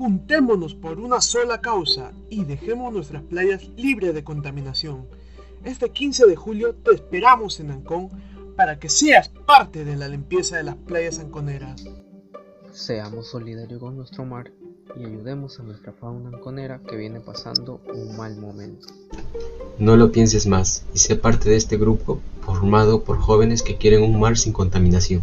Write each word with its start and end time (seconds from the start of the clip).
Juntémonos 0.00 0.74
por 0.74 0.98
una 0.98 1.20
sola 1.20 1.60
causa 1.60 2.12
y 2.30 2.44
dejemos 2.44 2.90
nuestras 2.90 3.22
playas 3.22 3.68
libres 3.76 4.14
de 4.14 4.24
contaminación. 4.24 5.06
Este 5.62 5.90
15 5.90 6.24
de 6.24 6.36
julio 6.36 6.74
te 6.74 6.94
esperamos 6.94 7.60
en 7.60 7.70
Ancón 7.70 8.08
para 8.56 8.78
que 8.78 8.88
seas 8.88 9.28
parte 9.28 9.84
de 9.84 9.96
la 9.96 10.08
limpieza 10.08 10.56
de 10.56 10.62
las 10.62 10.76
playas 10.76 11.18
anconeras. 11.18 11.84
Seamos 12.72 13.28
solidarios 13.28 13.78
con 13.78 13.94
nuestro 13.94 14.24
mar 14.24 14.50
y 14.96 15.04
ayudemos 15.04 15.60
a 15.60 15.64
nuestra 15.64 15.92
fauna 15.92 16.30
anconera 16.30 16.80
que 16.88 16.96
viene 16.96 17.20
pasando 17.20 17.82
un 17.92 18.16
mal 18.16 18.38
momento. 18.38 18.86
No 19.78 19.98
lo 19.98 20.12
pienses 20.12 20.46
más 20.46 20.86
y 20.94 20.98
sé 20.98 21.16
parte 21.16 21.50
de 21.50 21.56
este 21.56 21.76
grupo 21.76 22.22
formado 22.40 23.04
por 23.04 23.18
jóvenes 23.18 23.62
que 23.62 23.76
quieren 23.76 24.02
un 24.02 24.18
mar 24.18 24.38
sin 24.38 24.54
contaminación. 24.54 25.20